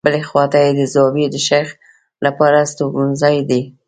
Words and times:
بلې 0.07 0.21
خواته 0.29 0.57
یې 0.65 0.71
د 0.79 0.81
زاویې 0.93 1.27
د 1.31 1.35
شیخ 1.47 1.67
لپاره 2.25 2.57
استوګنځای 2.65 3.37
دی. 3.49 3.61